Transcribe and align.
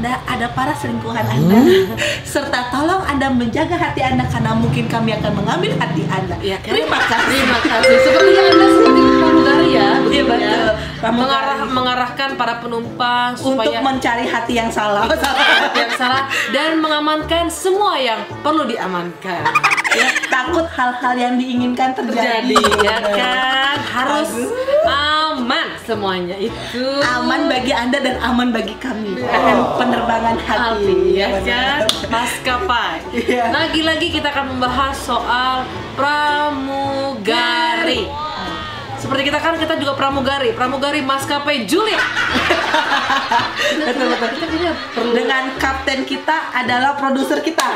Anda, 0.00 0.16
ada 0.24 0.48
para 0.56 0.72
selingkuhan 0.72 1.28
Anda, 1.28 1.60
serta 2.32 2.72
tolong 2.72 3.04
Anda 3.04 3.28
menjaga 3.28 3.76
hati 3.76 4.00
Anda 4.00 4.24
karena 4.32 4.56
mungkin 4.56 4.88
kami 4.88 5.12
akan 5.12 5.44
mengambil 5.44 5.76
hati 5.76 6.08
Anda. 6.08 6.40
Iya 6.40 6.56
kan? 6.64 6.72
Terima 6.72 6.96
kasih. 7.04 7.28
Terima 7.28 7.58
kasih. 7.60 7.96
Sepertinya 8.08 8.42
Anda 8.48 8.66
seperti 8.72 9.00
pramugari 9.20 9.68
ya, 9.68 9.76
Iya, 9.76 10.00
begitu 10.00 10.24
betul. 10.24 10.40
ya. 10.40 10.72
Pramugari. 11.04 11.20
Mengarah, 11.20 11.60
mengarahkan 11.68 12.30
para 12.40 12.54
penumpang 12.64 13.30
Untuk 13.36 13.60
supaya 13.60 13.78
mencari 13.84 14.24
hati 14.24 14.52
yang 14.56 14.72
salah. 14.72 15.04
yang 15.84 15.92
salah 16.00 16.32
dan 16.48 16.80
mengamankan 16.80 17.52
semua 17.52 18.00
yang 18.00 18.24
perlu 18.40 18.64
diamankan. 18.64 19.44
Ya, 19.94 20.08
takut 20.30 20.66
hal-hal 20.70 21.14
yang 21.18 21.34
diinginkan 21.38 21.94
terjadi. 21.94 22.54
Jadi 22.54 22.86
ya 22.86 22.98
kan 23.02 23.76
harus 23.80 24.30
aman 24.86 25.66
semuanya 25.84 26.36
itu. 26.38 26.84
Aman 27.02 27.50
bagi 27.50 27.72
Anda 27.74 27.98
dan 27.98 28.22
aman 28.22 28.54
bagi 28.54 28.74
kami 28.78 29.18
akan 29.18 29.56
penerbangan 29.78 30.36
hati. 30.38 31.18
ya 31.18 31.28
kan 31.42 31.90
maskapai. 32.08 33.02
Iya. 33.10 33.50
Lagi-lagi 33.50 34.14
kita 34.14 34.30
akan 34.30 34.46
membahas 34.56 34.96
soal 34.98 35.66
pramugari. 35.98 38.06
Seperti 39.10 39.26
kita 39.26 39.42
kan 39.42 39.58
kita 39.58 39.74
juga 39.74 39.98
pramugari, 39.98 40.54
pramugari 40.54 41.02
maskapai 41.02 41.66
Juliet. 41.66 41.98
Betul, 43.70 44.06
betul. 44.06 44.28
Kita 44.38 44.46
kayaknya 44.46 44.72
perlu 44.94 45.10
Dengan 45.18 45.42
kapten 45.58 46.06
kita 46.06 46.54
adalah 46.54 46.94
produser 46.94 47.42
kita 47.42 47.74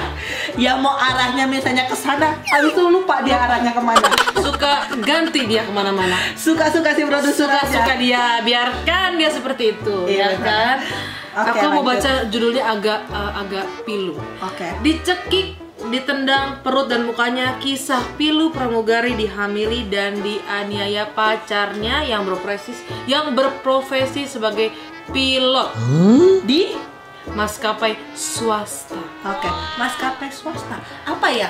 yang 0.55 0.79
mau 0.79 0.95
arahnya 0.95 1.51
misalnya 1.51 1.91
ke 1.91 1.97
sana, 1.99 2.39
habis 2.39 2.71
itu 2.71 2.87
lupa 2.87 3.19
dia 3.27 3.35
arahnya 3.35 3.75
ke 3.75 3.83
mana. 3.83 4.07
suka 4.39 4.87
ganti 5.03 5.51
dia 5.51 5.67
ke 5.67 5.75
mana-mana. 5.75 6.15
Suka-suka 6.39 6.95
si 6.95 7.03
produser 7.03 7.51
aja. 7.51 7.67
Suka-suka 7.67 7.99
dia, 7.99 8.39
biarkan 8.47 9.19
dia 9.19 9.31
seperti 9.35 9.75
itu, 9.75 9.97
Iya, 10.07 10.39
ya 10.39 10.39
kan? 10.39 10.77
Oke, 11.35 11.51
Aku 11.51 11.67
mau 11.67 11.83
baca 11.83 12.31
judulnya 12.31 12.63
agak 12.63 13.11
uh, 13.11 13.43
agak 13.43 13.67
pilu. 13.83 14.15
Oke. 14.39 14.71
Dicekik, 14.87 15.59
ditendang 15.95 16.59
perut 16.67 16.91
dan 16.91 17.07
mukanya 17.07 17.55
kisah 17.63 18.03
pilu 18.19 18.51
pramugari 18.51 19.15
dihamili 19.15 19.87
dan 19.87 20.19
dianiaya 20.19 21.07
pacarnya 21.15 22.03
yang 22.03 22.27
berprofesi 22.27 22.83
yang 23.07 23.31
berprofesi 23.39 24.27
sebagai 24.27 24.75
pilot 25.15 25.71
Di 26.43 26.75
maskapai 27.31 27.95
swasta. 28.19 28.99
Oke, 29.23 29.49
maskapai 29.79 30.29
swasta. 30.35 30.83
Apa 31.07 31.29
ya? 31.31 31.49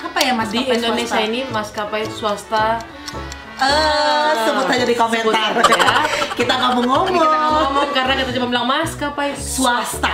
Apa 0.00 0.18
ya 0.22 0.32
Di 0.32 0.38
maskapai 0.38 0.76
Indonesia 0.78 1.18
swasta? 1.18 1.26
ini 1.26 1.40
maskapai 1.50 2.02
swasta 2.06 2.66
Eh, 3.54 4.30
sebut 4.34 4.66
aja 4.66 4.82
di 4.82 4.96
komentar. 4.98 5.54
Sebut 5.54 5.78
ya. 5.78 6.02
kita 6.38 6.52
nggak 6.58 6.70
mau 6.74 7.06
ngomong. 7.06 7.43
Ngomong 7.54 7.88
karena 7.90 8.12
kita 8.16 8.30
cuma 8.32 8.46
bilang 8.48 8.66
maskapai 8.66 9.32
swasta. 9.34 10.10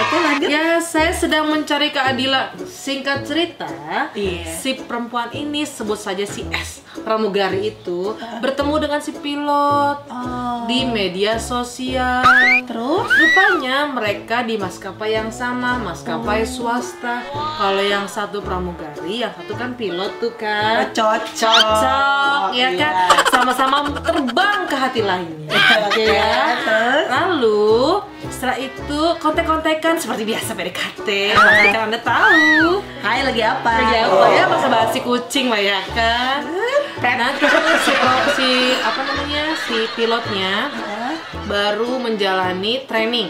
Oke, 0.00 0.16
lanjut. 0.16 0.48
Ya, 0.48 0.80
saya 0.80 1.12
sedang 1.12 1.46
mencari 1.46 1.90
keadilan. 1.90 2.56
Singkat 2.62 3.22
cerita, 3.22 3.68
Iya. 4.12 4.48
si 4.48 4.80
perempuan 4.80 5.28
ini 5.30 5.62
sebut 5.62 6.00
saja 6.00 6.24
si 6.24 6.40
S 6.48 6.80
pramugari 6.90 7.70
itu 7.70 8.12
bertemu 8.40 8.74
dengan 8.80 8.98
si 8.98 9.12
pilot 9.12 9.98
Oh. 10.08 10.66
di 10.66 10.82
media 10.84 11.38
sosial. 11.38 12.24
Terus? 12.64 13.06
Rupanya 13.06 13.86
mereka 13.86 14.42
di 14.42 14.56
maskapai 14.56 15.14
yang 15.14 15.30
sama, 15.30 15.78
maskapai 15.78 16.42
swasta. 16.42 17.22
Kalau 17.30 17.78
yang 17.80 18.06
satu 18.06 18.40
pramugari, 18.40 19.20
yang 19.20 19.30
satu 19.32 19.52
kan 19.54 19.74
pilot 19.74 20.18
tuh 20.18 20.32
kan. 20.34 20.90
Cocok. 20.90 21.30
Cocok, 21.30 22.40
ya 22.52 22.68
Iya. 22.68 22.78
kan? 22.80 22.92
Sama-sama 23.30 23.76
terbang 24.00 24.58
ke 24.66 24.74
hati 24.74 25.00
lainnya. 25.00 25.54
Oke 25.86 26.04
ya. 26.08 26.29
Terus? 26.30 27.04
Lalu 27.10 27.74
setelah 28.30 28.56
itu 28.56 29.00
kontek-kontekan 29.18 29.98
seperti 29.98 30.22
biasa 30.28 30.54
PDKT. 30.54 31.08
Pasti 31.34 31.68
kan 31.74 31.82
anda 31.90 32.00
tahu. 32.00 32.80
Hai, 33.02 33.26
lagi 33.26 33.42
apa? 33.42 33.68
Lagi 33.68 33.96
apa 34.06 34.26
ya 34.32 34.44
masa 34.46 34.66
basi 34.70 34.98
kucing 35.02 35.50
lah 35.50 35.60
ya 35.60 35.80
kan. 35.92 36.40
Nah 37.00 37.32
terus 37.36 37.52
si, 37.84 37.92
si 38.36 38.50
apa 38.80 39.00
namanya 39.04 39.44
si 39.66 39.76
pilotnya 39.96 40.68
baru 41.48 41.98
menjalani 41.98 42.84
training. 42.84 43.28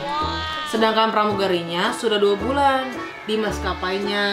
Sedangkan 0.70 1.10
pramugarinya 1.10 1.90
sudah 1.90 2.18
dua 2.22 2.38
bulan 2.38 2.86
di 3.30 3.38
maskapainya. 3.38 4.26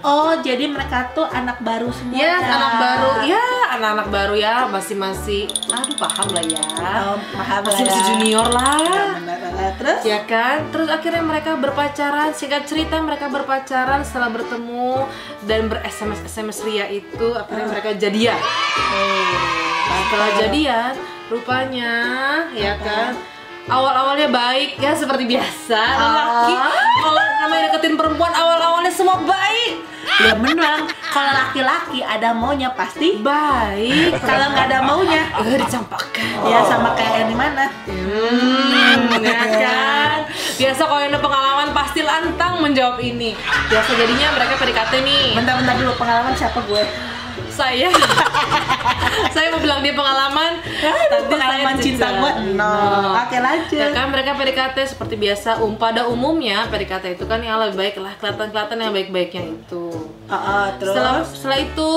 Oh, 0.00 0.32
jadi 0.40 0.64
mereka 0.64 1.12
tuh 1.12 1.28
anak 1.28 1.60
baru 1.60 1.92
semua. 1.92 2.16
Ya, 2.16 2.40
anak 2.40 2.72
baru, 2.80 3.10
ya 3.28 3.44
anak-anak 3.76 4.08
baru 4.08 4.34
ya 4.40 4.54
masih 4.72 4.96
masih, 4.96 5.44
aduh 5.68 5.92
paham 6.00 6.32
lah 6.32 6.44
ya, 6.48 6.64
Oh, 7.04 7.20
paham 7.36 7.60
masih 7.68 7.84
lah 7.84 7.92
masih 7.92 8.00
ya. 8.00 8.08
junior 8.08 8.48
Ya, 8.48 8.56
lah, 8.56 9.08
benar, 9.20 9.38
benar. 9.44 9.70
Terus? 9.76 10.00
ya 10.08 10.18
kan. 10.24 10.56
Terus 10.72 10.88
akhirnya 10.88 11.20
mereka 11.20 11.52
berpacaran, 11.60 12.32
singkat 12.32 12.64
cerita 12.64 12.96
mereka 13.04 13.28
berpacaran 13.28 14.00
setelah 14.08 14.32
bertemu 14.32 15.04
dan 15.44 15.68
ber 15.68 15.84
SMS 15.84 16.24
SMS 16.24 16.64
ria 16.64 16.88
itu 16.88 17.36
akhirnya 17.36 17.68
mereka 17.68 17.92
jadian. 18.00 18.40
Setelah 20.08 20.30
jadian, 20.40 20.92
rupanya 21.28 21.94
ya 22.56 22.72
kan. 22.80 23.12
Awal-awalnya 23.68 24.32
baik 24.32 24.80
ya 24.80 24.96
seperti 24.96 25.28
biasa 25.28 25.78
lelaki 25.78 26.54
kalau 27.04 27.29
namanya 27.40 27.72
deketin 27.72 27.96
perempuan 27.96 28.32
awal-awalnya 28.36 28.92
semua 28.92 29.16
baik 29.24 29.88
Ya 30.20 30.36
benar. 30.36 30.84
Kalau 31.12 31.32
laki-laki 31.32 32.04
ada 32.04 32.36
maunya 32.36 32.68
pasti. 32.76 33.20
baik 33.24 34.20
Kalau 34.20 34.52
nggak 34.52 34.66
ada 34.68 34.78
maunya, 34.84 35.22
eh 35.32 35.56
dicampakkan 35.56 36.24
ya 36.44 36.60
sama 36.68 36.92
kayak 36.92 37.24
yang 37.24 37.28
di 37.32 37.36
mana? 37.36 37.64
hmm, 37.88 39.16
ya 39.24 39.32
kan 39.48 40.18
biasa 40.60 40.82
kalau 40.84 41.00
yang 41.00 41.12
ada 41.16 41.22
pengalaman 41.24 41.68
pasti 41.72 42.00
lantang 42.04 42.60
menjawab 42.60 43.00
ini 43.00 43.32
biasa 43.72 43.90
jadinya 43.96 44.28
mereka 44.36 44.60
PDKT 44.60 44.92
nih 45.00 45.24
Bentar-bentar 45.40 45.74
dulu 45.80 45.92
pengalaman 45.96 46.36
siapa 46.36 46.60
gue? 46.68 46.84
Saya 47.48 47.88
saya 49.34 49.46
mau 49.50 49.58
bilang 49.58 49.80
dia 49.80 49.92
pengalaman 49.92 50.58
tapi 50.60 51.24
pengalaman 51.28 51.74
saya 51.74 51.82
cinta 51.82 52.06
gue? 52.10 52.32
No. 52.54 52.72
Oke 53.16 53.36
lanjut. 53.36 53.76
Ya 53.76 53.88
kan 53.90 54.08
mereka 54.08 54.34
PDKT 54.34 54.76
seperti 54.86 55.14
biasa 55.14 55.60
um 55.60 55.74
pada 55.74 56.06
umumnya 56.06 56.66
PDKT 56.66 57.14
itu 57.14 57.24
kan 57.24 57.40
yang 57.40 57.58
lebih 57.58 57.76
baik 57.76 57.96
lah 57.98 58.14
kelihatan-kelihatan 58.16 58.76
yang 58.78 58.92
baik-baiknya 58.92 59.42
itu 59.50 59.84
Oh, 60.26 60.34
oh, 60.34 60.66
terus. 60.78 60.94
setelah 60.94 61.14
setelah 61.22 61.58
itu 61.58 61.90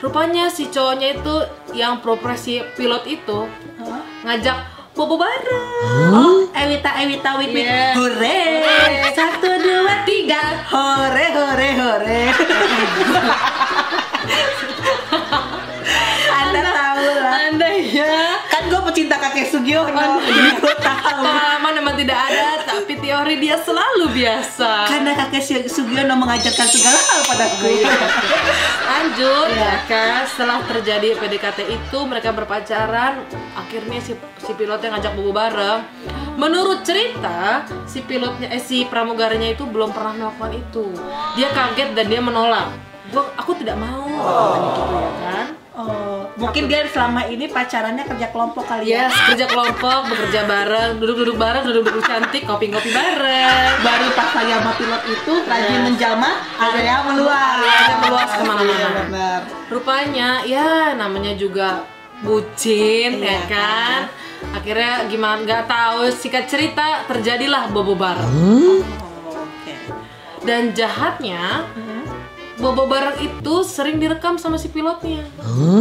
rupanya 0.00 0.48
si 0.48 0.66
cowoknya 0.66 1.08
itu 1.14 1.34
yang 1.70 2.00
profesi 2.00 2.58
pilot 2.74 3.04
itu 3.06 3.46
Hah? 3.78 4.02
ngajak 4.24 4.58
bobo 4.90 5.14
bareng 5.16 5.64
Oh, 6.10 6.50
Ewita 6.50 6.90
Ewita 6.98 7.38
Wit 7.38 7.54
Wit. 7.54 7.62
Yeah. 7.62 7.94
Hore. 7.94 8.42
Satu 9.14 9.48
dua 9.56 10.02
tiga. 10.02 10.66
Hore 10.66 11.26
hore 11.30 11.68
hore. 11.78 12.22
Anda 16.30 16.60
tahu 16.62 17.06
lah. 17.20 17.32
anda 17.50 17.68
ya. 17.74 18.38
Kan 18.50 18.62
gue 18.70 18.80
pecinta 18.90 19.16
kakek 19.18 19.50
Sugiono, 19.50 20.22
jadi 20.22 20.50
gue 20.58 20.74
tahu. 20.78 21.20
pengalaman 21.20 21.72
memang 21.82 21.94
tidak 21.98 22.18
ada 22.30 22.48
tapi 22.64 22.94
teori 22.98 23.34
dia 23.38 23.56
selalu 23.60 24.10
biasa. 24.14 24.90
Karena 24.90 25.12
kakek 25.16 25.66
Sugiono 25.66 26.14
mengajarkan 26.16 26.68
segala 26.70 26.98
hal 26.98 27.20
padaku. 27.26 27.70
lanjut 28.90 29.48
Iya. 29.54 29.62
ya 29.62 29.74
kan 29.86 30.26
setelah 30.26 30.60
terjadi 30.66 31.14
PDKT 31.18 31.58
itu 31.70 31.98
mereka 32.06 32.30
berpacaran. 32.34 33.22
Akhirnya 33.54 33.98
si 34.02 34.12
si 34.38 34.52
pilotnya 34.54 34.96
ngajak 34.96 35.12
bobo 35.14 35.34
bareng. 35.34 35.80
Menurut 36.38 36.82
cerita 36.86 37.66
si 37.84 38.00
pilotnya 38.02 38.48
eh 38.50 38.62
si 38.62 38.86
pramugarinya 38.86 39.50
itu 39.50 39.66
belum 39.66 39.92
pernah 39.92 40.14
melakukan 40.16 40.52
itu. 40.56 40.86
Dia 41.36 41.52
kaget 41.52 41.94
dan 41.94 42.06
dia 42.08 42.22
menolak 42.22 42.89
gua 43.10 43.24
aku 43.36 43.50
tidak 43.58 43.76
mau 43.76 44.06
katanya 44.06 44.70
gitu 44.74 44.94
ya 44.94 45.12
kan 45.22 45.48
Oh, 45.80 46.28
mungkin 46.36 46.68
dia 46.68 46.84
selama 46.92 47.24
ini 47.30 47.48
pacarannya 47.48 48.04
kerja 48.04 48.28
kelompok 48.34 48.68
kali 48.68 48.90
ya. 48.90 49.06
Yes, 49.06 49.14
kerja 49.32 49.46
kelompok, 49.48 50.12
bekerja 50.12 50.44
bareng, 50.44 51.00
duduk-duduk 51.00 51.40
bareng, 51.40 51.62
duduk-duduk 51.64 52.04
cantik, 52.04 52.42
kopi-kopi 52.44 52.90
bareng. 52.92 53.80
Baru 53.80 54.06
pas 54.12 54.30
lagi 54.34 54.50
sama 54.50 54.72
pilot 54.76 55.02
itu 55.08 55.34
rajin 55.46 55.80
menjamah, 55.88 56.36
area 56.58 56.96
meluas. 57.06 57.54
Areanya 57.64 57.96
meluas 58.02 58.30
ke 58.34 58.42
mana-mana. 58.44 58.76
Iya, 58.76 58.88
benar. 59.08 59.40
Rupanya 59.72 60.28
ya 60.44 60.68
namanya 60.98 61.32
juga 61.38 61.86
bucin 62.26 63.22
Iya, 63.22 63.30
ya 63.30 63.40
kan. 63.48 64.00
Akhirnya 64.52 65.06
gimana 65.08 65.46
nggak 65.46 65.64
tahu 65.64 66.12
singkat 66.12 66.44
cerita 66.50 67.06
terjadilah 67.08 67.72
bobo 67.72 67.94
bareng. 67.96 68.28
Oh, 68.28 68.82
Oke. 69.38 69.74
Dan 70.44 70.74
jahatnya 70.76 71.64
bobo 72.60 72.84
bareng 72.84 73.16
itu 73.18 73.54
sering 73.62 73.96
direkam 73.96 74.36
sama 74.36 74.54
si 74.54 74.68
pilotnya. 74.68 75.24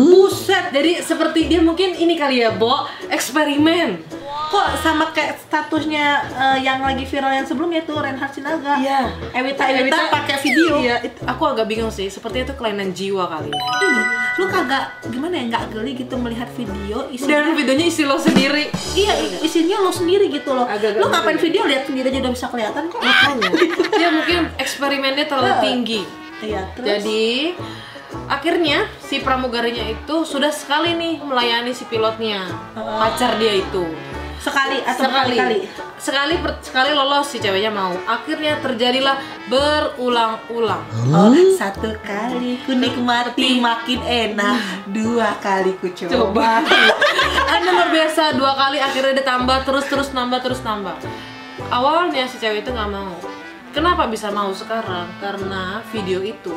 Buset. 0.08 0.72
Jadi 0.72 1.00
seperti 1.00 1.46
dia 1.46 1.60
mungkin 1.60 1.94
ini 1.94 2.16
kali 2.16 2.40
ya, 2.40 2.52
Bo, 2.52 2.72
eksperimen. 3.08 4.18
kok 4.50 4.66
sama 4.82 5.14
kayak 5.14 5.38
statusnya 5.40 6.06
eh, 6.26 6.58
yang 6.60 6.82
lagi 6.82 7.06
viral 7.06 7.30
yang 7.32 7.46
sebelumnya 7.46 7.86
tuh 7.86 8.02
Renhard 8.02 8.34
Sinaga 8.34 8.82
Iya. 8.82 9.06
Ewita 9.32 9.62
Ewita 9.62 10.10
pakai 10.10 10.42
video 10.42 10.74
Iya, 10.80 10.96
it- 11.04 11.22
aku 11.22 11.46
agak 11.46 11.70
bingung 11.70 11.94
sih. 11.94 12.10
Sepertinya 12.10 12.50
itu 12.50 12.56
kelainan 12.56 12.90
jiwa 12.90 13.30
kali. 13.30 13.46
ya. 13.48 13.62
Ih, 13.62 14.06
lu 14.36 14.46
kagak 14.48 15.06
gimana 15.06 15.34
ya 15.36 15.44
nggak 15.48 15.64
geli 15.70 15.92
gitu 15.96 16.18
melihat 16.18 16.50
video 16.50 17.06
isinya 17.10 17.46
Dan 17.46 17.54
videonya 17.54 17.86
isi 17.86 18.02
lo 18.04 18.18
sendiri. 18.18 18.74
iya 18.96 19.14
isinya 19.38 19.78
lo 19.80 19.92
sendiri 19.92 20.32
gitu 20.32 20.50
loh 20.50 20.66
Agak-agak 20.66 20.98
lu 20.98 21.06
ngapain 21.08 21.38
video 21.38 21.62
lihat 21.66 21.84
sendiri 21.86 22.08
aja 22.08 22.20
udah 22.20 22.34
bisa 22.34 22.46
kelihatan 22.48 22.84
kok 22.88 23.00
Makanya. 23.00 23.50
ya 24.02 24.10
mungkin 24.10 24.40
eksperimennya 24.58 25.26
terlalu 25.28 25.54
tinggi. 25.62 26.02
Iya 26.44 26.64
terus? 26.74 26.88
Jadi 26.88 27.54
akhirnya 28.26 28.90
si 29.00 29.22
pramugarinya 29.22 29.86
itu 29.86 30.16
sudah 30.26 30.50
sekali 30.50 30.98
nih 30.98 31.22
melayani 31.22 31.74
si 31.74 31.86
pilotnya, 31.86 32.46
Heeh. 32.74 32.98
pacar 33.00 33.38
dia 33.38 33.54
itu. 33.58 33.86
sekali 34.40 34.80
atau 34.88 35.04
sekali. 35.04 35.36
berkali-kali? 35.36 35.60
Sekali 36.00 36.36
per- 36.40 36.64
sekali 36.64 36.96
lolos 36.96 37.28
si 37.28 37.44
ceweknya 37.44 37.76
mau. 37.76 37.92
Akhirnya 38.08 38.56
terjadilah 38.64 39.20
berulang-ulang. 39.52 40.80
Oh, 41.12 41.36
satu 41.60 41.92
kali 42.00 42.56
ku 42.64 42.72
nikmati 42.72 43.60
makin 43.60 44.00
enak, 44.00 44.88
dua 44.88 45.36
kali 45.44 45.76
ku 45.84 45.92
coba. 45.92 46.16
coba. 46.16 46.52
Anda 47.60 47.68
luar 47.68 47.90
biasa 47.92 48.40
dua 48.40 48.56
kali 48.56 48.80
akhirnya 48.80 49.20
ditambah 49.20 49.68
terus 49.68 49.86
terus 49.92 50.10
nambah 50.16 50.40
terus 50.40 50.64
nambah. 50.64 50.96
Awalnya 51.68 52.24
si 52.32 52.40
cewek 52.40 52.64
itu 52.64 52.72
nggak 52.72 52.90
mau 52.96 53.12
kenapa 53.72 54.10
bisa 54.10 54.34
mau 54.34 54.50
sekarang? 54.54 55.08
Karena 55.22 55.82
video 55.94 56.22
itu. 56.24 56.56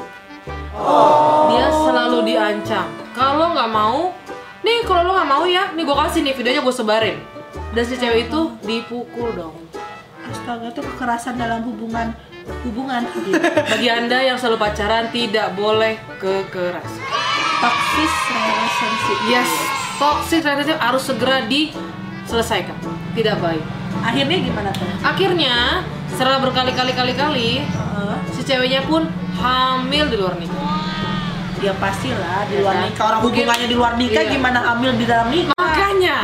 Dia 1.52 1.68
selalu 1.70 2.26
diancam. 2.26 2.88
Kalau 3.12 3.52
nggak 3.52 3.70
mau 3.70 4.16
nih 4.62 4.86
kalau 4.86 5.10
lo 5.10 5.12
nggak 5.18 5.30
mau 5.30 5.42
ya 5.42 5.74
nih 5.74 5.82
gue 5.82 5.96
kasih 5.96 6.20
nih 6.22 6.34
videonya 6.34 6.60
gue 6.64 6.74
sebarin. 6.74 7.16
Dan 7.72 7.84
si 7.84 7.94
cewek 7.96 8.30
itu 8.30 8.40
dipukul 8.64 9.32
dong. 9.36 9.56
Astaga, 10.28 10.72
itu 10.72 10.80
kekerasan 10.80 11.36
dalam 11.36 11.64
hubungan 11.66 12.16
hubungan. 12.66 13.06
Bagi 13.70 13.88
anda 13.90 14.18
yang 14.18 14.34
selalu 14.38 14.58
pacaran 14.58 15.10
tidak 15.14 15.54
boleh 15.54 15.98
kekerasan. 16.18 17.02
Toxic 17.62 18.12
relationship. 18.34 19.18
yes 19.30 19.50
toxic 20.02 20.42
relationship 20.42 20.78
harus 20.82 21.02
segera 21.06 21.46
diselesaikan. 21.46 22.74
Tidak 23.14 23.36
baik. 23.38 23.62
Akhirnya 24.02 24.38
gimana 24.42 24.70
tuh? 24.74 24.88
akhirnya 25.04 25.86
setelah 26.12 26.38
berkali-kali 26.38 26.92
kali-kali 26.92 27.50
Heeh. 27.60 28.16
si 28.30 28.40
ceweknya 28.42 28.84
pun 28.84 29.08
hamil 29.34 30.04
di 30.06 30.16
luar 30.16 30.36
nikah 30.36 30.60
ya 31.62 31.70
pastilah 31.78 32.42
di 32.46 32.58
luar 32.58 32.74
kan? 32.74 32.82
nikah 32.84 33.04
orang 33.06 33.20
Mungkin- 33.22 33.46
hubungannya 33.46 33.66
di 33.66 33.76
luar 33.76 33.92
nikah 33.94 34.22
iya. 34.22 34.30
gimana 34.30 34.58
hamil 34.60 34.90
di 34.92 35.06
dalam 35.06 35.30
nikah? 35.30 35.54
makanya 35.54 36.16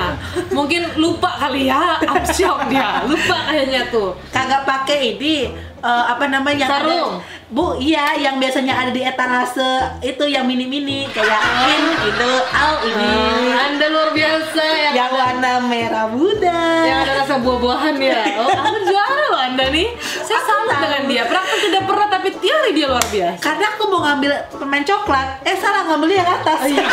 mungkin 0.50 0.82
lupa 0.96 1.30
kali 1.38 1.70
ya 1.70 1.94
absyok 2.02 2.58
dia 2.66 3.06
lupa 3.06 3.46
kayaknya 3.46 3.86
tuh 3.88 4.18
Kagak 4.28 4.66
pakai 4.66 5.14
ini 5.14 5.54
eh, 5.80 6.04
apa 6.08 6.24
namanya? 6.26 6.58
yang 6.58 6.70
Sarung. 6.70 7.10
ada- 7.16 7.36
Bu, 7.48 7.80
iya 7.80 8.12
yang 8.14 8.36
biasanya 8.36 8.76
ada 8.76 8.90
di 8.90 9.00
etalase 9.00 9.64
itu 10.02 10.20
yang 10.22 10.44
mini-mini 10.44 11.08
kayak 11.08 11.40
in 11.64 11.82
itu 12.04 12.30
al 12.46 12.76
ini 12.82 13.08
Ah, 13.48 13.64
anda 13.66 13.88
luar 13.88 14.12
biasa 14.12 14.60
yang 14.60 14.92
yang 14.94 15.10
warna 15.10 15.56
merah 15.62 16.06
muda. 16.06 16.60
yang 16.84 17.00
ada 17.00 17.24
rasa 17.24 17.40
buah-buahan 17.40 17.96
ya 17.96 18.20
oh 18.38 18.52
anda 18.52 18.80
juara 18.82 19.24
loh 19.26 19.40
anda 19.40 19.64
nih 19.66 19.88
saya 19.96 20.36
Aku 20.36 20.46
salut 20.46 20.68
tahu. 20.68 20.82
dengan 20.82 21.02
dia 21.06 21.22
praktek 21.24 21.58
tidak 21.62 21.82
pernah 21.84 22.06
tapi 22.10 22.28
teori 22.36 22.70
dia 22.70 22.86
luar 22.86 23.06
biasa 23.06 23.40
Karena 23.40 23.66
aku 23.70 23.82
mau 23.88 24.00
ngambil 24.02 24.30
permen 24.50 24.82
coklat, 24.84 25.28
eh 25.42 25.56
salah 25.56 25.82
ngambilnya 25.84 26.16
yang 26.18 26.30
atas. 26.34 26.58
Oh, 26.58 26.68
iya. 26.68 26.84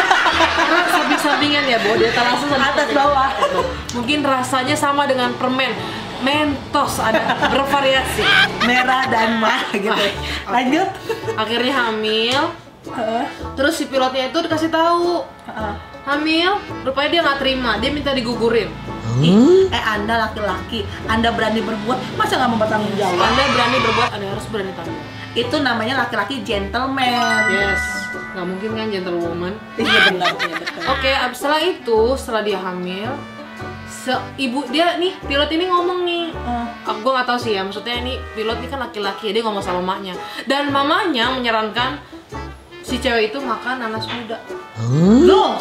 Samping-sampingan 0.88 1.64
ya, 1.66 1.78
dia 1.80 2.12
langsung 2.16 2.48
sampai 2.48 2.68
Atas 2.68 2.90
bawah. 2.92 3.30
Mungkin 3.94 4.20
rasanya 4.22 4.74
sama 4.74 5.04
dengan 5.04 5.36
permen 5.36 5.72
Mentos 6.22 6.98
ada 6.98 7.20
bervariasi. 7.50 8.24
merah 8.64 9.06
dan 9.08 9.38
mah 9.38 9.62
gitu. 9.76 10.06
Lanjut. 10.48 10.88
Akhirnya 11.36 11.74
hamil, 11.86 12.42
Heeh. 12.86 13.26
terus 13.54 13.76
si 13.76 13.86
pilotnya 13.86 14.30
itu 14.30 14.40
dikasih 14.40 14.70
tahu 14.70 15.22
Heeh. 15.46 15.74
hamil, 16.06 16.52
rupanya 16.84 17.10
dia 17.10 17.22
nggak 17.22 17.40
terima, 17.40 17.72
dia 17.78 17.90
minta 17.90 18.12
digugurin. 18.12 18.70
Ih, 19.16 19.72
eh 19.72 19.84
anda 19.86 20.20
laki-laki, 20.20 20.84
anda 21.08 21.32
berani 21.32 21.64
berbuat, 21.64 22.20
masa 22.20 22.36
nggak 22.36 22.50
mau 22.52 22.60
bertanggung 22.60 22.96
jawab? 22.96 23.16
Anda 23.16 23.44
berani 23.48 23.78
berbuat, 23.80 24.10
Anda 24.12 24.28
harus 24.28 24.46
berani 24.50 24.74
tanggung. 24.76 25.06
Itu 25.32 25.56
namanya 25.60 26.04
laki-laki 26.04 26.44
gentleman. 26.44 27.48
Yes, 27.48 27.80
nggak 28.36 28.44
mungkin 28.46 28.70
kan 28.76 28.88
gentlewoman. 28.92 29.54
Iya 29.76 30.00
benar, 30.12 30.36
betul. 30.36 30.84
Oke, 30.94 31.12
abis 31.16 31.38
setelah 31.38 31.62
itu, 31.64 32.00
setelah 32.20 32.44
dia 32.44 32.60
hamil, 32.60 33.12
se 34.06 34.13
ibu 34.38 34.62
dia 34.69 34.96
nih 34.96 35.18
pilot 35.19 35.50
ini 35.50 35.66
ngomong 35.66 36.06
nih, 36.06 36.30
aku 36.84 37.02
gue 37.02 37.12
nggak 37.12 37.25
tahu 37.25 37.40
sih 37.40 37.52
ya 37.52 37.66
maksudnya 37.66 37.98
ini 37.98 38.13
pilot 38.31 38.62
ini 38.62 38.68
kan 38.68 38.78
laki-laki 38.80 39.34
dia 39.34 39.42
ngomong 39.42 39.60
sama 39.60 39.81
mamanya 39.81 40.13
dan 40.46 40.69
mamanya 40.69 41.34
menyarankan 41.34 41.98
si 42.80 43.02
cewek 43.02 43.34
itu 43.34 43.42
makan 43.42 43.81
nanas 43.81 44.06
muda 44.06 44.38
Loh, 45.25 45.57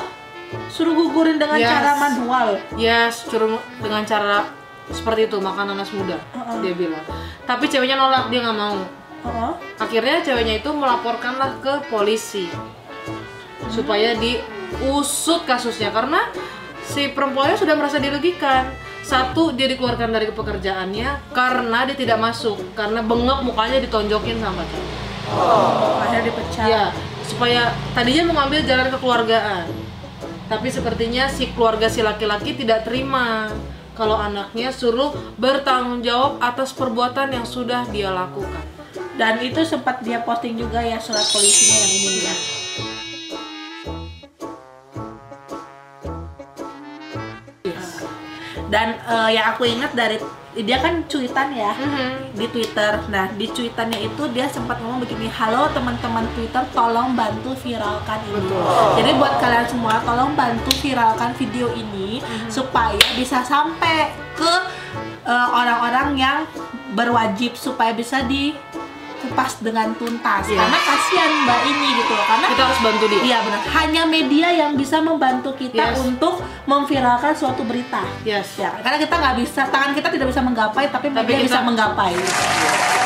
suruh 0.68 0.92
gugurin 0.92 1.40
dengan 1.40 1.56
Yes. 1.56 1.72
cara 1.72 1.92
manual. 1.96 2.48
yes 2.76 3.24
suruh 3.24 3.48
dengan 3.80 4.04
cara 4.04 4.44
seperti 4.86 5.24
itu 5.24 5.40
makan 5.40 5.72
nanas 5.72 5.88
muda 5.88 6.20
Uh-uh. 6.30 6.60
dia 6.60 6.76
bilang 6.76 7.00
tapi 7.42 7.64
ceweknya 7.64 7.96
nolak 7.96 8.28
dia 8.28 8.44
nggak 8.44 8.52
mau 8.54 8.76
Heeh. 9.24 9.52
akhirnya 9.80 10.20
ceweknya 10.20 10.60
itu 10.60 10.68
melaporkanlah 10.68 11.56
ke 11.58 11.88
polisi 11.88 12.44
supaya 13.66 14.12
diusut 14.14 15.42
kasusnya 15.42 15.88
karena 15.88 16.28
si 16.84 17.10
perempuannya 17.12 17.56
sudah 17.56 17.74
merasa 17.76 17.98
dirugikan 17.98 18.68
satu 19.04 19.52
dia 19.52 19.68
dikeluarkan 19.68 20.16
dari 20.16 20.32
pekerjaannya 20.32 21.36
karena 21.36 21.78
dia 21.84 21.96
tidak 21.96 22.18
masuk 22.20 22.56
karena 22.72 23.04
bengek 23.04 23.38
mukanya 23.44 23.78
ditonjokin 23.84 24.40
sama 24.40 24.64
pacar 24.64 24.82
Akhirnya 26.04 26.20
dipecat. 26.24 26.66
ya 26.68 26.84
supaya 27.24 27.72
tadinya 27.96 28.32
mau 28.32 28.44
ngambil 28.44 28.60
jalan 28.64 28.88
kekeluargaan 28.92 29.64
tapi 30.48 30.68
sepertinya 30.68 31.28
si 31.28 31.52
keluarga 31.56 31.88
si 31.88 32.04
laki-laki 32.04 32.56
tidak 32.56 32.84
terima 32.84 33.48
kalau 33.94 34.18
anaknya 34.18 34.74
suruh 34.74 35.14
bertanggung 35.40 36.02
jawab 36.04 36.36
atas 36.42 36.74
perbuatan 36.74 37.30
yang 37.32 37.46
sudah 37.46 37.86
dia 37.88 38.10
lakukan 38.10 38.64
Dan 39.14 39.38
itu 39.46 39.62
sempat 39.62 40.02
dia 40.02 40.26
posting 40.26 40.58
juga 40.58 40.82
ya 40.82 40.98
surat 40.98 41.22
polisinya 41.30 41.86
yang 41.86 41.92
ini 41.94 42.26
ya. 42.26 42.34
Dan 48.68 48.96
eh, 48.96 49.30
yang 49.32 49.52
aku 49.52 49.64
ingat 49.64 49.92
dari 49.92 50.16
dia 50.54 50.78
kan 50.78 51.02
cuitan 51.10 51.50
ya 51.50 51.74
Mhm. 51.74 52.38
di 52.38 52.46
Twitter. 52.46 53.02
Nah 53.10 53.26
di 53.34 53.50
cuitannya 53.50 54.06
itu 54.06 54.22
dia 54.30 54.46
sempat 54.46 54.78
ngomong 54.78 55.02
begini, 55.02 55.26
halo 55.26 55.66
teman-teman 55.70 56.22
Twitter, 56.32 56.62
tolong 56.70 57.10
bantu 57.12 57.58
viralkan 57.58 58.22
ini. 58.24 58.38
Betul. 58.38 58.62
Jadi 59.02 59.10
buat 59.18 59.34
kalian 59.38 59.66
semua, 59.66 59.98
tolong 60.00 60.30
bantu 60.32 60.70
viralkan 60.78 61.34
video 61.34 61.74
ini 61.74 62.22
supaya 62.46 63.02
bisa 63.14 63.42
sampai 63.42 64.14
ke 64.34 64.52
eh, 65.24 65.48
orang-orang 65.50 66.14
yang 66.14 66.38
berwajib 66.94 67.58
supaya 67.58 67.90
bisa 67.90 68.22
dikupas 69.24 69.56
dengan 69.58 69.88
tuntas. 69.94 70.44
Iya. 70.44 70.60
Karena 70.60 70.78
kasihan 70.78 71.30
mbak 71.42 71.60
ini 71.64 71.88
gitu 71.96 72.12
loh. 72.12 72.26
Karena 72.26 72.46
kita 72.46 72.62
harus 72.62 72.80
bantu 72.80 73.04
dia 73.06 73.20
Iya 73.24 73.38
benar. 73.40 73.58
Hanya 73.66 74.02
media 74.04 74.48
yang 74.52 74.72
bisa 74.74 75.00
membantu 75.00 75.50
kita 75.54 75.84
Yes. 75.90 75.98
untuk 75.98 76.34
memviralkan 76.64 77.32
suatu 77.32 77.64
berita. 77.64 78.04
yes 78.22 78.56
Ya, 78.56 78.70
karena 78.78 78.96
kita 78.96 79.14
nggak 79.14 79.36
bisa, 79.38 79.62
tangan 79.66 79.90
kita 79.92 80.08
tidak 80.08 80.28
bisa 80.28 80.40
menggapai, 80.40 80.84
tapi 80.86 81.08
Tapi 81.08 81.16
media 81.16 81.36
kita- 81.38 81.48
bisa 81.48 81.60
menggapai. 81.62 82.12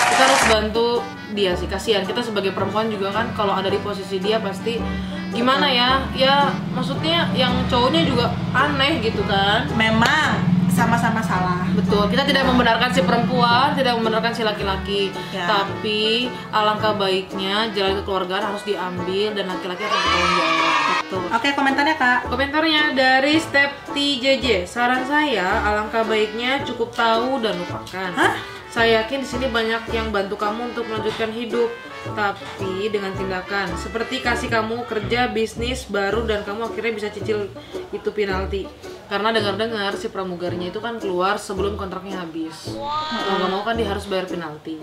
kita 0.08 0.22
harus 0.24 0.44
bantu 0.48 0.86
dia 1.28 1.52
sih 1.52 1.68
kasihan 1.68 2.02
kita 2.02 2.18
sebagai 2.18 2.50
perempuan 2.50 2.88
juga 2.88 3.12
kan 3.12 3.30
kalau 3.32 3.52
ada 3.52 3.68
di 3.68 3.78
posisi 3.78 4.18
dia 4.18 4.40
pasti 4.40 4.80
gimana 5.28 5.68
ya 5.68 6.02
ya 6.10 6.48
maksudnya 6.72 7.28
yang 7.32 7.52
cowoknya 7.68 8.02
juga 8.02 8.26
aneh 8.50 8.98
gitu 8.98 9.20
kan 9.22 9.68
Memang 9.76 10.47
sama-sama 10.78 11.18
salah. 11.20 11.66
betul 11.74 12.06
kita 12.06 12.22
tidak 12.22 12.46
membenarkan 12.46 12.94
si 12.94 13.02
perempuan 13.02 13.74
tidak 13.74 13.98
membenarkan 13.98 14.30
si 14.30 14.42
laki-laki 14.42 15.02
Ya. 15.34 15.44
tapi 15.44 16.30
alangkah 16.48 16.94
baiknya 16.94 17.68
jalan 17.74 17.98
kekeluargaan 18.00 18.44
harus 18.46 18.62
diambil 18.62 19.34
dan 19.34 19.50
laki-laki 19.50 19.82
harus 19.82 19.98
bertanggung 19.98 20.34
jawab 20.38 20.54
betul 21.02 21.22
Oke, 21.28 21.48
komentarnya 21.52 21.96
kak. 21.96 22.28
Komentarnya 22.28 22.82
dari 22.92 23.40
Step 23.40 23.72
TJJ. 23.92 24.68
Saran 24.68 25.04
saya, 25.04 25.64
alangkah 25.64 26.04
baiknya 26.04 26.60
cukup 26.64 26.92
tahu 26.92 27.40
dan 27.40 27.56
lupakan. 27.56 28.12
Hah? 28.12 28.36
Saya 28.68 29.00
yakin 29.00 29.24
di 29.24 29.28
sini 29.28 29.46
banyak 29.48 29.88
yang 29.88 30.12
bantu 30.12 30.36
kamu 30.36 30.68
untuk 30.68 30.84
melanjutkan 30.84 31.32
hidup, 31.32 31.72
tapi 32.12 32.92
dengan 32.92 33.16
tindakan 33.16 33.72
seperti 33.74 34.20
kasih 34.20 34.52
kamu 34.52 34.84
kerja 34.84 35.32
bisnis 35.32 35.88
baru 35.88 36.28
dan 36.28 36.44
kamu 36.44 36.68
akhirnya 36.68 36.92
bisa 36.92 37.08
cicil 37.08 37.48
itu 37.88 38.08
penalti. 38.12 38.68
Karena 39.08 39.32
dengar-dengar 39.32 39.96
si 39.96 40.12
pramugarinya 40.12 40.68
itu 40.68 40.84
kan 40.84 41.00
keluar 41.00 41.40
sebelum 41.40 41.80
kontraknya 41.80 42.20
habis. 42.20 42.76
Kalau 42.76 43.36
nggak 43.40 43.50
mau 43.50 43.64
kan 43.64 43.74
dia 43.80 43.88
harus 43.88 44.04
bayar 44.04 44.28
penalti. 44.28 44.76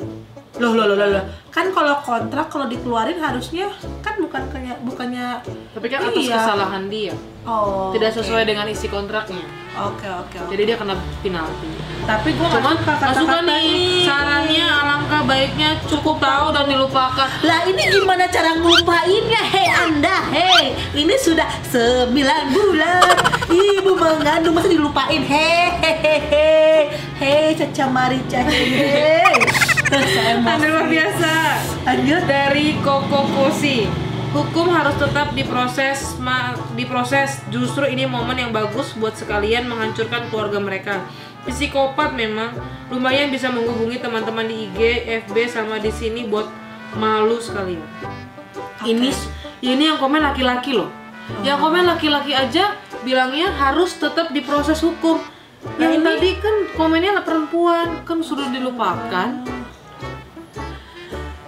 Loh, 0.58 0.74
loh, 0.74 0.90
loh, 0.90 0.98
loh, 0.98 1.08
loh. 1.14 1.24
Kan 1.54 1.70
kalau 1.70 2.02
kontrak 2.02 2.50
kalau 2.50 2.66
dikeluarin 2.66 3.22
harusnya 3.22 3.70
kan 4.02 4.18
bukan 4.18 4.50
kayak 4.50 4.82
bukannya 4.82 5.44
Tapi 5.46 5.88
kan 5.92 6.10
atas 6.10 6.26
Iya. 6.26 6.42
kesalahan 6.42 6.84
dia, 6.90 7.14
oh 7.46 7.92
tidak 7.94 8.16
sesuai 8.16 8.50
dengan 8.50 8.66
isi 8.66 8.90
kontraknya. 8.90 9.46
Oke 9.76 10.08
oke. 10.08 10.38
oke. 10.42 10.50
Jadi 10.56 10.64
dia 10.64 10.78
kena 10.80 10.96
penalti. 11.20 11.70
Tapi 12.08 12.30
gue 12.32 12.48
Cuman 12.48 12.76
suka 12.80 12.94
nggak 12.96 13.14
suka 13.20 13.38
nih 13.44 13.60
ini. 13.62 14.08
sarannya 14.08 14.66
alangkah 14.66 15.22
baiknya 15.28 15.70
cukup 15.86 16.18
tahu 16.18 16.56
dan 16.56 16.66
dilupakan. 16.66 17.28
Lah 17.44 17.62
ini 17.68 17.84
gimana 17.92 18.26
cara 18.32 18.56
ngelupainnya? 18.56 19.42
Hei 19.52 19.68
anda, 19.70 20.18
hei 20.32 20.72
ini 20.96 21.14
sudah 21.20 21.52
sembilan 21.68 22.44
bulan 22.56 23.04
ibu 23.50 23.92
mengandung 23.98 24.56
masa 24.58 24.70
dilupain? 24.70 25.22
Hehehe, 25.22 26.90
hei 27.20 27.54
Caca 27.54 27.86
Marica, 27.90 28.42
emosi. 28.42 29.46
Anda 30.42 30.66
luar 30.66 30.88
biasa. 30.90 31.34
Lanjut. 31.86 32.24
Dari 32.26 32.76
Koko 32.82 33.30
Kosi. 33.30 33.86
Hukum 34.36 34.68
harus 34.68 35.00
tetap 35.00 35.32
diproses, 35.32 36.20
ma- 36.20 36.58
diproses. 36.76 37.40
Justru 37.48 37.88
ini 37.88 38.04
momen 38.04 38.36
yang 38.36 38.52
bagus 38.52 38.92
buat 39.00 39.16
sekalian 39.16 39.64
menghancurkan 39.70 40.28
keluarga 40.28 40.60
mereka. 40.60 40.96
Psikopat 41.48 42.18
memang 42.18 42.52
lumayan 42.92 43.30
bisa 43.32 43.48
menghubungi 43.54 44.02
teman-teman 44.02 44.50
di 44.50 44.68
IG, 44.68 44.80
FB 45.30 45.38
sama 45.48 45.78
di 45.80 45.94
sini 45.94 46.28
buat 46.28 46.50
malu 46.98 47.40
sekalian. 47.40 47.80
Ini 48.84 49.10
ini 49.64 49.84
yang 49.88 50.02
komen 50.02 50.20
laki-laki 50.20 50.76
loh. 50.76 51.05
Yang 51.42 51.58
komen 51.60 51.84
laki-laki 51.86 52.32
aja 52.32 52.78
bilangnya 53.02 53.50
harus 53.52 53.96
tetap 53.96 54.30
diproses 54.30 54.80
hukum. 54.80 55.20
Yang 55.78 55.94
ini- 55.98 56.06
tadi 56.06 56.30
kan 56.38 56.56
komennya 56.74 57.22
perempuan 57.22 58.02
kan 58.06 58.18
sudah 58.22 58.50
dilupakan. 58.50 59.46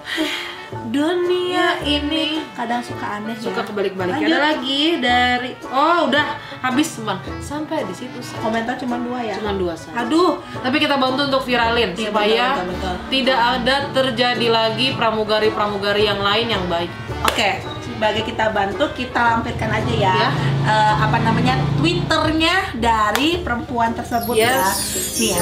Dunia 0.88 1.84
ini 1.84 2.40
kadang 2.56 2.80
suka 2.80 3.20
aneh 3.20 3.36
suka 3.36 3.60
ya. 3.60 3.66
kebalik-balik. 3.68 4.18
Ada 4.18 4.38
lagi 4.40 4.98
dari 4.98 5.52
oh 5.68 6.08
udah 6.08 6.26
habis 6.58 6.96
teman 6.96 7.20
sampai 7.38 7.84
di 7.84 7.94
situ 7.94 8.18
Sa. 8.18 8.40
Komentar 8.40 8.80
cuma 8.80 8.96
dua 8.98 9.20
ya. 9.22 9.36
cuma 9.36 9.52
dua 9.54 9.76
saja. 9.76 10.08
Aduh, 10.08 10.40
Tapi 10.58 10.78
kita 10.80 10.96
bantu 10.96 11.28
untuk 11.28 11.44
viralin 11.44 11.92
Iya, 11.92 12.08
supaya 12.08 12.46
betul, 12.56 12.66
betul, 12.72 12.72
betul. 12.72 12.96
tidak 13.14 13.40
ada 13.40 13.76
terjadi 13.94 14.48
lagi 14.48 14.88
pramugari-pramugari 14.96 16.04
yang 16.08 16.24
lain 16.24 16.48
yang 16.50 16.64
baik. 16.66 16.90
Oke, 17.28 17.62
sebagai 17.98 18.30
kita 18.30 18.54
bantu, 18.54 18.86
kita 18.94 19.42
lampirkan 19.42 19.74
aja 19.74 19.94
ya, 19.98 20.14
Ya. 20.14 20.30
eh, 20.70 20.96
apa 21.02 21.18
namanya 21.18 21.58
twitternya 21.82 22.78
dari 22.78 23.42
perempuan 23.42 23.98
tersebut 23.98 24.38
ya. 24.38 24.54
Yes. 24.54 25.18
Nih 25.18 25.30
ya. 25.34 25.42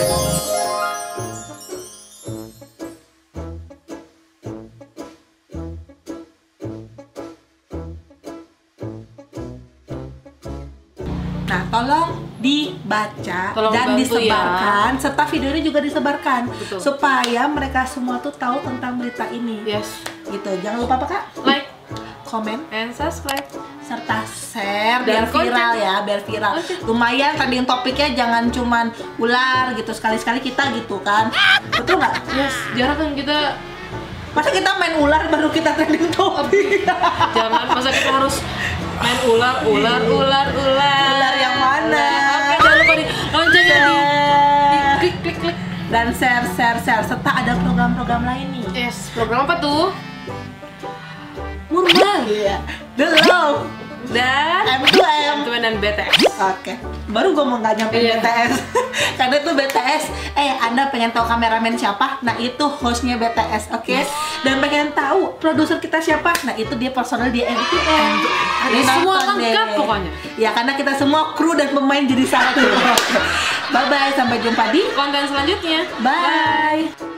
Nah, 11.46 11.62
tolong 11.70 12.10
dibaca 12.42 13.54
Tolong 13.54 13.74
dan 13.74 13.88
ya. 13.94 13.98
disebarkan 14.02 14.92
serta 14.98 15.24
videonya 15.30 15.62
juga 15.62 15.80
disebarkan 15.82 16.42
Betul. 16.50 16.80
supaya 16.82 17.46
mereka 17.46 17.86
semua 17.86 18.18
tuh 18.18 18.34
tahu 18.34 18.64
tentang 18.66 18.98
berita 18.98 19.30
ini. 19.30 19.62
Yes. 19.64 20.02
Gitu. 20.26 20.50
Jangan 20.66 20.82
lupa 20.82 20.98
apa 20.98 21.06
Kak? 21.06 21.24
Like 21.46 21.75
Komen 22.36 22.60
and 22.68 22.92
subscribe. 22.92 23.48
serta 23.80 24.28
share 24.28 25.08
Dan 25.08 25.24
biar 25.24 25.26
viral 25.32 25.74
ya 25.80 25.96
biar 26.04 26.20
viral 26.28 26.58
lumayan 26.84 27.38
trending 27.40 27.64
topiknya 27.64 28.12
jangan 28.12 28.52
cuman 28.52 28.92
ular 29.16 29.72
gitu 29.78 29.96
sekali 29.96 30.20
sekali 30.20 30.44
kita 30.44 30.68
gitu 30.76 31.00
kan 31.00 31.32
betul 31.72 31.96
nggak 31.96 32.12
Yes. 32.36 32.52
Jarang 32.76 32.98
kan 33.00 33.10
kita 33.16 33.56
masa 34.36 34.52
kita 34.52 34.68
main 34.76 35.00
ular 35.00 35.32
baru 35.32 35.48
kita 35.48 35.80
trending 35.80 36.12
topik 36.12 36.84
jangan 37.32 37.72
masa 37.72 37.94
kita 37.94 38.12
harus 38.12 38.44
main 39.00 39.20
ular 39.32 39.56
ular 39.64 40.02
ular 40.04 40.48
ular. 40.52 41.08
Ular 41.16 41.34
yang 41.40 41.56
mana? 41.56 42.08
Oke, 42.36 42.56
jangan 42.60 42.78
lupa 42.84 42.94
di 43.00 43.06
di 43.06 43.62
Share. 43.64 44.98
klik 45.00 45.16
klik 45.24 45.38
klik. 45.40 45.58
dan 45.88 46.12
share 46.12 46.44
share 46.52 46.80
share 46.84 47.06
serta 47.06 47.32
ada 47.32 47.54
program-program 47.64 48.28
lain 48.28 48.48
nih 48.52 48.66
Yes. 48.76 49.08
Program 49.16 49.48
apa 49.48 49.62
tuh? 49.64 49.94
Iya 52.26 52.58
the 52.96 53.08
love 53.28 53.66
Dan 54.06 54.70
M2M 54.86 55.50
Teman 55.50 55.66
dan 55.66 55.76
BTS. 55.82 56.30
Oke, 56.38 56.78
baru 57.10 57.34
gue 57.34 57.42
mau 57.42 57.58
nggak 57.58 57.74
nyampe 57.74 57.98
Iya. 57.98 58.22
BTS 58.22 58.54
Karena 59.18 59.42
itu 59.42 59.50
BTS, 59.50 60.04
eh 60.38 60.54
Anda 60.62 60.94
pengen 60.94 61.10
tahu 61.10 61.26
kameramen 61.26 61.74
siapa? 61.74 62.22
Nah 62.22 62.38
itu 62.38 62.62
hostnya 62.62 63.18
BTS, 63.18 63.74
oke? 63.74 63.98
Dan 64.46 64.62
pengen 64.62 64.94
tahu 64.94 65.42
produser 65.42 65.82
kita 65.82 65.98
siapa? 65.98 66.38
Nah 66.46 66.54
itu 66.54 66.78
dia 66.78 66.94
personal 66.94 67.34
di 67.34 67.42
M2M 67.42 68.14
Ada 68.70 68.78
semua 68.94 69.16
lengkap 69.26 69.68
pokoknya. 69.74 70.12
Ya 70.38 70.54
karena 70.54 70.78
kita 70.78 70.94
semua 70.94 71.34
kru 71.34 71.58
dan 71.58 71.74
pemain 71.74 72.06
jadi 72.06 72.30
satu 72.30 72.62
Bye-bye, 73.74 74.14
sampai 74.14 74.38
jumpa 74.38 74.70
di 74.70 74.86
Konten 74.94 75.26
selanjutnya. 75.26 75.82
Bye 76.06 77.15